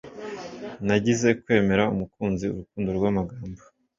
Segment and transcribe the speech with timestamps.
[0.85, 3.61] Nagize kwemerera umukunzi urukundo rwamagambo